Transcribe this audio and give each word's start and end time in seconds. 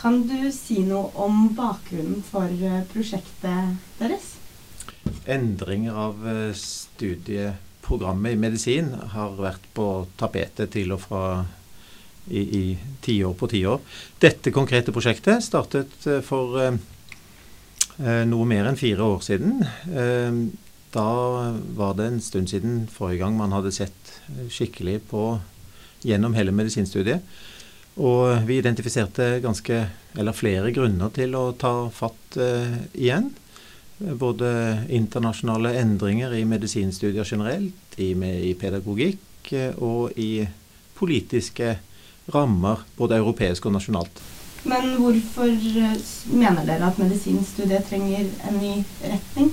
Kan 0.00 0.22
du 0.24 0.48
si 0.54 0.80
noe 0.88 1.10
om 1.20 1.50
bakgrunnen 1.52 2.22
for 2.24 2.48
eh, 2.48 2.82
prosjektet 2.88 3.76
deres? 3.98 4.30
Endringer 5.28 5.98
av 6.06 6.22
eh, 6.24 6.54
studieprogrammet 6.56 8.32
i 8.32 8.40
medisin 8.40 8.94
har 9.12 9.36
vært 9.36 9.66
på 9.76 9.90
tapetet 10.20 10.72
til 10.72 10.96
og 10.96 11.02
fra 11.04 11.24
i, 12.30 12.40
i 12.40 12.78
tiår 13.04 13.36
på 13.36 13.50
tiår. 13.50 13.84
Dette 14.22 14.52
konkrete 14.54 14.94
prosjektet 14.94 15.44
startet 15.44 16.08
eh, 16.08 16.24
for 16.24 16.56
eh, 16.64 16.80
noe 18.30 18.48
mer 18.48 18.70
enn 18.70 18.80
fire 18.80 19.04
år 19.04 19.22
siden. 19.26 19.60
Eh, 19.92 20.42
da 20.96 21.08
var 21.76 21.94
det 21.98 22.08
en 22.08 22.20
stund 22.24 22.50
siden 22.50 22.86
forrige 22.90 23.20
gang 23.20 23.36
man 23.38 23.52
hadde 23.54 23.76
sett 23.76 24.14
skikkelig 24.50 25.02
på 25.12 25.24
gjennom 26.08 26.34
hele 26.34 26.56
medisinstudiet. 26.56 27.20
Og 28.00 28.46
vi 28.48 28.56
identifiserte 28.60 29.40
ganske, 29.44 29.82
eller 30.16 30.36
flere 30.36 30.72
grunner 30.72 31.12
til 31.12 31.36
å 31.36 31.50
ta 31.58 31.74
fatt 31.92 32.38
eh, 32.40 32.78
igjen. 32.96 33.28
Både 34.00 34.50
internasjonale 34.88 35.74
endringer 35.82 36.32
i 36.32 36.46
medisinstudier 36.48 37.28
generelt, 37.28 37.98
i, 38.00 38.14
i 38.16 38.54
pedagogikk 38.56 39.52
eh, 39.52 39.76
og 39.76 40.16
i 40.16 40.46
politiske 40.96 41.74
rammer, 42.32 42.86
både 42.96 43.20
europeisk 43.20 43.68
og 43.68 43.76
nasjonalt. 43.76 44.24
Men 44.64 44.94
hvorfor 44.96 45.52
eh, 45.52 45.96
mener 46.32 46.64
dere 46.64 46.88
at 46.88 47.00
medisinstudiet 47.00 47.88
trenger 47.92 48.28
en 48.48 48.60
ny 48.62 48.74
retning? 49.04 49.52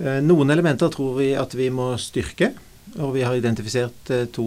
Eh, 0.00 0.22
noen 0.24 0.56
elementer 0.56 0.92
tror 0.92 1.18
vi 1.20 1.34
at 1.36 1.52
vi 1.56 1.68
må 1.68 1.92
styrke. 2.00 2.54
Og 2.96 3.10
vi 3.12 3.26
har 3.26 3.36
identifisert 3.36 4.08
to 4.32 4.44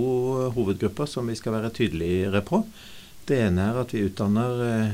hovedgrupper 0.56 1.06
som 1.12 1.28
vi 1.30 1.36
skal 1.38 1.60
være 1.60 1.70
tydeligere 1.76 2.40
på. 2.42 2.64
Det 3.30 3.38
ene 3.46 3.68
er 3.70 3.78
at 3.78 3.92
vi 3.94 4.08
utdanner 4.08 4.62
eh, 4.66 4.94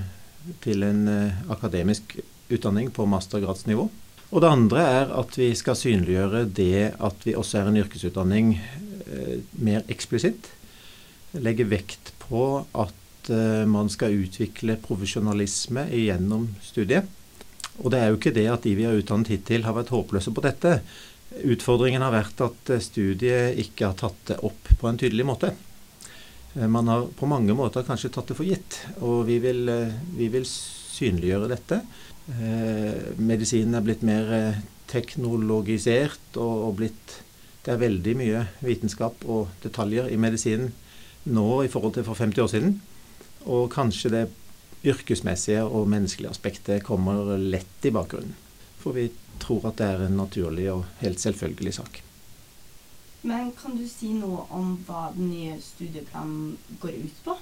til 0.64 0.84
en 0.84 1.06
eh, 1.08 1.38
akademisk 1.54 2.18
utdanning 2.52 2.90
på 2.92 3.06
mastergradsnivå. 3.08 3.86
Og 4.26 4.42
det 4.44 4.50
andre 4.52 4.84
er 4.98 5.14
at 5.16 5.38
vi 5.40 5.48
skal 5.56 5.78
synliggjøre 5.80 6.42
det 6.58 6.98
at 7.00 7.24
vi 7.24 7.38
også 7.38 7.62
er 7.62 7.70
en 7.70 7.80
yrkesutdanning 7.80 8.58
eh, 8.58 9.38
mer 9.64 9.88
eksplisitt. 9.88 10.50
Legge 11.40 11.68
vekt 11.70 12.12
på 12.26 12.66
at 12.76 13.02
man 13.66 13.88
skal 13.90 14.14
utvikle 14.14 14.76
profesjonalisme 14.84 15.88
gjennom 15.90 16.44
studiet. 16.62 17.08
Og 17.82 17.90
det 17.90 17.98
er 17.98 18.12
jo 18.12 18.20
ikke 18.20 18.34
det 18.36 18.44
at 18.54 18.68
de 18.68 18.76
vi 18.78 18.86
har 18.86 19.00
utdannet 19.00 19.32
hittil 19.34 19.66
har 19.66 19.74
vært 19.74 19.90
håpløse 19.96 20.30
på 20.30 20.44
dette. 20.46 20.76
Utfordringen 21.42 22.06
har 22.06 22.14
vært 22.14 22.44
at 22.46 22.70
studiet 22.86 23.58
ikke 23.66 23.90
har 23.90 23.98
tatt 23.98 24.20
det 24.30 24.38
opp 24.46 24.70
på 24.78 24.92
en 24.92 25.02
tydelig 25.02 25.26
måte. 25.26 25.56
Eh, 26.56 26.68
man 26.68 26.88
har 26.88 27.08
på 27.16 27.28
mange 27.28 27.54
måter 27.54 27.86
kanskje 27.88 28.12
tatt 28.14 28.32
det 28.32 28.38
for 28.38 28.48
gitt, 28.48 28.80
og 29.04 29.26
vi 29.30 29.40
vil, 29.44 29.68
eh, 29.70 29.94
vi 30.16 30.30
vil 30.32 30.46
synliggjøre 30.46 31.52
dette. 31.52 31.82
Eh, 32.30 33.14
medisinen 33.18 33.76
er 33.76 33.82
blitt 33.82 34.04
mer 34.04 34.64
teknologisert 34.88 36.38
og, 36.38 36.70
og 36.70 36.76
blitt 36.78 37.22
Det 37.66 37.74
er 37.74 37.82
veldig 37.82 38.12
mye 38.14 38.42
vitenskap 38.62 39.24
og 39.26 39.48
detaljer 39.64 40.12
i 40.14 40.18
medisinen 40.22 40.68
nå 41.26 41.64
i 41.66 41.68
forhold 41.68 41.96
til 41.96 42.06
for 42.06 42.14
50 42.14 42.44
år 42.44 42.52
siden. 42.52 42.76
Og 43.50 43.72
kanskje 43.74 44.12
det 44.14 44.30
yrkesmessige 44.86 45.64
og 45.66 45.90
menneskelige 45.90 46.30
aspektet 46.30 46.86
kommer 46.86 47.34
lett 47.42 47.82
i 47.82 47.90
bakgrunnen. 47.90 48.38
For 48.78 48.94
vi 48.94 49.10
tror 49.42 49.66
at 49.72 49.82
det 49.82 49.88
er 49.88 50.06
en 50.06 50.18
naturlig 50.22 50.70
og 50.76 50.86
helt 51.02 51.18
selvfølgelig 51.18 51.74
sak. 51.74 52.04
Men 53.26 53.50
kan 53.58 53.74
du 53.78 53.88
si 53.90 54.12
noe 54.14 54.44
om 54.54 54.76
hva 54.86 55.08
den 55.16 55.32
nye 55.32 55.56
studieplanen 55.64 56.58
går 56.82 57.00
ut 57.08 57.24
på? 57.26 57.38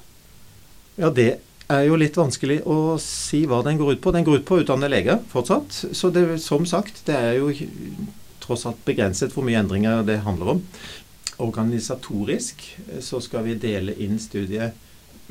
Ja, 0.95 1.09
det 1.11 1.41
er 1.73 1.83
jo 1.87 1.97
litt 1.99 2.15
vanskelig 2.19 2.61
å 2.69 2.95
si 3.01 3.41
hva 3.49 3.59
den 3.65 3.79
går 3.81 3.97
ut 3.97 4.03
på. 4.03 4.13
Den 4.15 4.23
går 4.23 4.39
ut 4.39 4.45
på 4.47 4.57
å 4.59 4.63
utdanne 4.63 4.87
leger 4.91 5.19
fortsatt. 5.31 5.75
Så 5.91 6.11
det, 6.15 6.25
som 6.43 6.63
sagt, 6.69 7.03
det 7.09 7.17
er 7.17 7.39
jo 7.41 7.51
tross 8.43 8.65
alt 8.69 8.79
begrenset 8.87 9.35
hvor 9.35 9.43
mye 9.47 9.59
endringer 9.59 10.05
det 10.07 10.21
handler 10.23 10.55
om. 10.55 10.63
Organisatorisk 11.43 12.63
så 13.03 13.19
skal 13.23 13.47
vi 13.49 13.59
dele 13.59 13.95
inn 14.03 14.19
studiet 14.22 14.79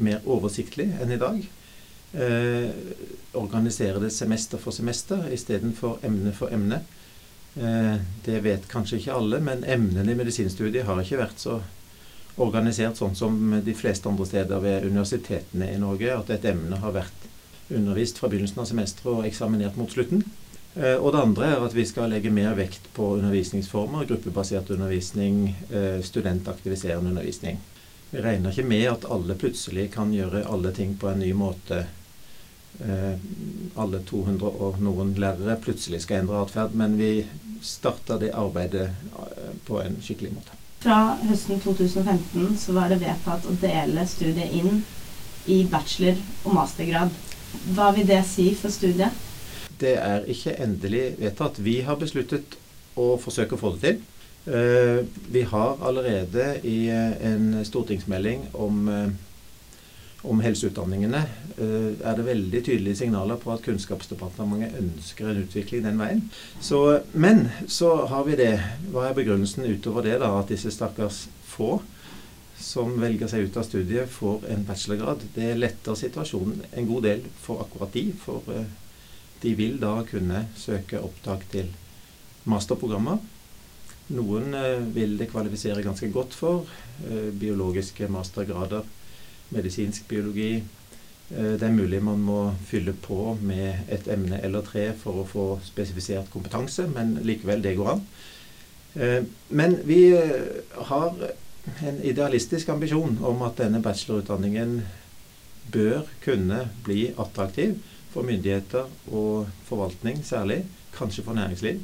mer 0.03 0.21
oversiktlig 0.29 0.91
enn 1.01 1.17
i 1.17 1.21
dag. 1.21 1.43
Eh, 2.13 2.71
organisere 3.41 4.01
det 4.03 4.13
semester 4.13 4.61
for 4.61 4.77
semester 4.77 5.31
istedenfor 5.33 6.03
emne 6.05 6.35
for 6.37 6.53
emne. 6.53 6.83
Eh, 7.55 7.97
det 8.25 8.41
vet 8.41 8.69
kanskje 8.69 8.99
ikke 9.01 9.17
alle, 9.17 9.41
men 9.45 9.65
emnene 9.65 10.13
i 10.13 10.19
medisinstudiet 10.19 10.87
har 10.89 11.01
ikke 11.03 11.21
vært 11.21 11.43
så 11.43 11.61
organisert 12.41 12.97
sånn 12.97 13.17
som 13.17 13.37
de 13.65 13.75
fleste 13.77 14.09
andre 14.09 14.25
steder 14.29 14.63
ved 14.65 14.87
universitetene 14.89 15.69
i 15.75 15.81
Norge. 15.81 16.15
At 16.17 16.33
et 16.33 16.47
emne 16.49 16.81
har 16.81 16.95
vært 16.97 17.29
undervist 17.73 18.21
fra 18.21 18.31
begynnelsen 18.33 18.63
av 18.63 18.71
semesteret 18.71 19.13
og 19.13 19.27
eksaminert 19.29 19.77
mot 19.81 19.93
slutten. 19.93 20.25
Eh, 20.75 20.97
og 20.97 21.13
det 21.13 21.21
andre 21.21 21.51
er 21.53 21.67
at 21.67 21.77
vi 21.77 21.85
skal 21.89 22.09
legge 22.13 22.33
mer 22.33 22.57
vekt 22.57 22.89
på 22.97 23.15
undervisningsformer, 23.19 24.09
gruppebasert 24.09 24.73
undervisning, 24.73 25.57
eh, 25.71 26.01
studentaktiviserende 26.01 27.13
undervisning. 27.13 27.61
Vi 28.13 28.21
regner 28.21 28.53
ikke 28.53 28.69
med 28.69 28.87
at 28.89 29.05
alle 29.09 29.37
plutselig 29.37 29.91
kan 29.93 30.13
gjøre 30.13 30.47
alle 30.49 30.73
ting 30.73 30.97
på 31.01 31.09
en 31.09 31.21
ny 31.21 31.33
måte 31.33 31.87
alle 32.81 34.01
200 34.09 34.49
og 34.65 34.79
noen 34.83 35.13
lærere 35.21 35.59
plutselig 35.63 36.03
skal 36.03 36.23
endre 36.23 36.41
atferd. 36.43 36.75
Men 36.79 36.97
vi 36.99 37.13
starta 37.63 38.19
det 38.19 38.33
arbeidet 38.35 38.91
eh, 38.91 39.55
på 39.67 39.81
en 39.83 39.99
skikkelig 40.03 40.35
måte. 40.35 40.59
Fra 40.83 41.17
høsten 41.23 41.61
2015 41.63 42.57
så 42.59 42.75
var 42.75 42.91
det 42.91 43.03
vedtatt 43.05 43.47
å 43.47 43.55
dele 43.63 44.07
studiet 44.11 44.55
inn 44.59 44.83
i 45.51 45.63
bachelor- 45.71 46.21
og 46.45 46.57
mastergrad. 46.57 47.13
Hva 47.77 47.93
vil 47.95 48.09
det 48.09 48.23
si 48.27 48.51
for 48.59 48.75
studiet? 48.75 49.15
Det 49.79 49.95
er 49.99 50.27
ikke 50.31 50.57
endelig 50.63 51.05
vedtatt. 51.21 51.61
Vi 51.63 51.81
har 51.87 51.99
besluttet 52.01 52.57
å 52.99 53.15
forsøke 53.21 53.57
å 53.57 53.63
få 53.63 53.75
det 53.77 53.83
til. 53.85 54.01
Eh, 54.53 55.05
vi 55.31 55.45
har 55.47 55.79
allerede 55.87 56.57
i 56.67 56.89
en 56.91 57.63
stortingsmelding 57.67 58.49
om 58.59 58.89
om 60.23 60.41
helseutdanningene, 60.41 61.23
eh, 61.57 62.09
er 62.09 62.17
det 62.17 62.27
veldig 62.27 62.61
tydelige 62.65 62.97
signaler 62.97 63.37
på 63.37 63.53
at 63.53 63.63
Kunnskapsdepartementet 63.63 64.79
ønsker 64.79 65.29
en 65.29 65.43
utvikling 65.43 65.83
den 65.83 65.99
veien. 65.99 66.23
Så, 66.61 67.03
men 67.13 67.49
så 67.67 68.07
har 68.07 68.25
vi 68.29 68.39
det. 68.39 68.53
Hva 68.93 69.09
er 69.09 69.19
begrunnelsen 69.19 69.67
utover 69.67 70.07
det, 70.07 70.21
da? 70.23 70.31
At 70.39 70.53
disse 70.53 70.71
stakkars 70.71 71.27
få 71.47 71.81
som 72.63 72.95
velger 73.03 73.27
seg 73.27 73.49
ut 73.49 73.59
av 73.59 73.67
studiet, 73.67 74.11
får 74.11 74.47
en 74.55 74.63
bachelorgrad. 74.69 75.27
Det 75.35 75.51
letter 75.59 75.99
situasjonen 75.99 76.63
en 76.71 76.87
god 76.87 77.03
del 77.09 77.27
for 77.43 77.65
akkurat 77.67 77.93
de. 77.99 78.07
For 78.23 78.47
eh, 78.55 78.71
de 79.43 79.55
vil 79.59 79.79
da 79.83 79.97
kunne 80.07 80.47
søke 80.55 81.03
opptak 81.03 81.49
til 81.51 81.75
masterprogrammer. 82.47 83.19
Noen 84.15 84.55
eh, 84.55 84.79
vil 84.95 85.19
det 85.19 85.33
kvalifisere 85.35 85.83
ganske 85.83 86.15
godt 86.15 86.39
for. 86.39 86.71
Biologiske 87.03 88.07
mastergrader 88.13 88.87
medisinsk 89.53 90.09
biologi. 90.11 90.63
Eh, 91.31 91.55
det 91.61 91.67
er 91.69 91.77
mulig 91.77 92.03
man 92.05 92.21
må 92.21 92.41
fylle 92.69 92.93
på 92.93 93.37
med 93.41 93.93
et 93.93 94.09
emne 94.13 94.41
eller 94.43 94.65
tre 94.67 94.91
for 94.99 95.23
å 95.23 95.29
få 95.29 95.47
spesifisert 95.65 96.31
kompetanse, 96.33 96.89
men 96.93 97.19
likevel, 97.25 97.63
det 97.65 97.77
går 97.79 97.95
an. 97.95 98.05
Eh, 98.95 99.23
men 99.49 99.79
vi 99.89 100.03
eh, 100.17 100.61
har 100.91 101.15
en 101.87 102.03
idealistisk 102.03 102.69
ambisjon 102.75 103.19
om 103.23 103.43
at 103.47 103.61
denne 103.63 103.81
bachelorutdanningen 103.83 104.81
bør 105.73 106.03
kunne 106.25 106.67
bli 106.85 107.13
attraktiv 107.17 107.79
for 108.13 108.27
myndigheter 108.27 108.91
og 109.15 109.49
forvaltning 109.69 110.21
særlig, 110.27 110.65
kanskje 110.93 111.25
for 111.25 111.39
næringsliv. 111.39 111.81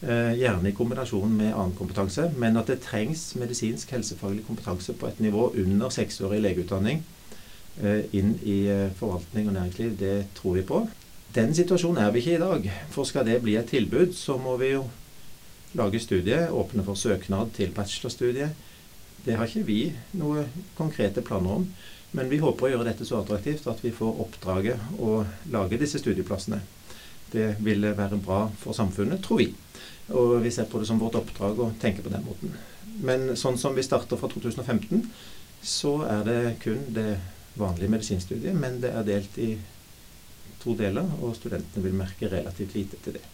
Eh, 0.00 0.32
gjerne 0.40 0.70
i 0.70 0.72
kombinasjon 0.72 1.32
med 1.36 1.50
annen 1.52 1.74
kompetanse. 1.76 2.30
Men 2.40 2.56
at 2.56 2.70
det 2.72 2.78
trengs 2.86 3.34
medisinsk 3.36 3.90
helsefaglig 3.92 4.46
kompetanse 4.46 4.94
på 4.96 5.10
et 5.10 5.20
nivå 5.20 5.50
under 5.60 5.92
seksårig 5.92 6.40
legeutdanning 6.40 7.02
eh, 7.82 8.06
inn 8.16 8.32
i 8.40 8.62
eh, 8.72 8.86
forvaltning 8.96 9.50
og 9.50 9.58
næringsliv, 9.58 9.98
det 10.00 10.14
tror 10.38 10.56
vi 10.56 10.64
på. 10.64 10.80
Den 11.36 11.52
situasjonen 11.54 12.00
er 12.00 12.14
vi 12.14 12.24
ikke 12.24 12.38
i 12.38 12.40
dag. 12.40 12.70
For 12.96 13.04
skal 13.04 13.28
det 13.28 13.42
bli 13.44 13.58
et 13.60 13.68
tilbud, 13.68 14.16
så 14.16 14.38
må 14.40 14.56
vi 14.56 14.72
jo 14.72 14.86
lage 15.76 16.00
studie, 16.00 16.48
åpne 16.48 16.82
for 16.88 16.96
søknad 16.96 17.52
til 17.54 17.76
bachelorstudiet. 17.76 18.56
Det 19.26 19.36
har 19.36 19.46
ikke 19.46 19.68
vi 19.68 19.80
noe 20.16 20.48
konkrete 20.80 21.20
planer 21.20 21.60
om. 21.60 21.68
Men 22.16 22.32
vi 22.32 22.40
håper 22.40 22.66
å 22.66 22.72
gjøre 22.72 22.88
dette 22.88 23.04
så 23.06 23.20
attraktivt 23.20 23.68
at 23.70 23.84
vi 23.84 23.92
får 23.94 24.24
oppdraget 24.24 24.96
å 24.98 25.20
lage 25.52 25.78
disse 25.78 26.00
studieplassene. 26.00 26.64
Det 27.32 27.54
ville 27.62 27.92
være 27.96 28.18
bra 28.22 28.44
for 28.60 28.76
samfunnet, 28.76 29.22
tror 29.24 29.42
vi. 29.42 29.50
Og 30.10 30.40
vi 30.42 30.50
ser 30.50 30.66
på 30.70 30.80
det 30.80 30.88
som 30.88 30.98
vårt 30.98 31.18
oppdrag 31.20 31.60
å 31.62 31.72
tenke 31.80 32.02
på 32.02 32.12
den 32.12 32.24
måten. 32.26 32.54
Men 33.00 33.36
sånn 33.38 33.58
som 33.58 33.76
vi 33.76 33.84
starter 33.86 34.18
fra 34.20 34.28
2015, 34.28 35.04
så 35.62 36.00
er 36.08 36.24
det 36.26 36.40
kun 36.64 36.82
det 36.94 37.20
vanlige 37.60 37.92
medisinstudiet, 37.92 38.56
men 38.56 38.80
det 38.82 38.92
er 38.96 39.06
delt 39.06 39.38
i 39.38 39.52
to 40.60 40.74
deler, 40.76 41.06
og 41.20 41.36
studentene 41.38 41.84
vil 41.84 41.96
merke 41.96 42.28
relativt 42.32 42.76
lite 42.76 43.00
til 43.04 43.16
det. 43.16 43.24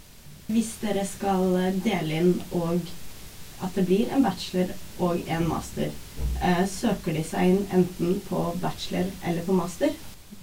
Hvis 0.46 0.76
dere 0.82 1.02
skal 1.08 1.56
dele 1.82 2.20
inn 2.20 2.34
og 2.54 2.84
at 3.64 3.72
det 3.74 3.86
blir 3.88 4.10
en 4.12 4.22
bachelor 4.22 4.72
og 5.02 5.22
en 5.32 5.46
master, 5.48 5.90
eh, 6.42 6.64
søker 6.68 7.16
de 7.16 7.22
seg 7.24 7.50
inn 7.50 7.62
enten 7.72 8.20
på 8.28 8.42
bachelor 8.62 9.10
eller 9.24 9.42
på 9.42 9.56
master? 9.56 9.94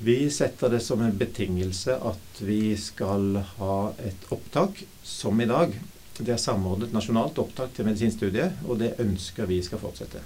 Vi 0.04 0.30
setter 0.32 0.70
det 0.70 0.82
som 0.84 1.02
en 1.02 1.18
betingelse 1.18 1.94
at 1.96 2.40
vi 2.44 2.74
skal 2.76 3.38
ha 3.56 3.76
et 4.04 4.26
opptak 4.36 4.82
som 5.04 5.40
i 5.40 5.48
dag. 5.48 5.78
Det 6.18 6.34
er 6.34 6.42
samordnet 6.44 6.92
nasjonalt 6.92 7.40
opptak 7.40 7.72
til 7.78 7.88
medisinstudiet, 7.88 8.58
og 8.68 8.82
det 8.82 8.98
ønsker 9.00 9.48
vi 9.48 9.62
skal 9.64 9.80
fortsette. 9.80 10.20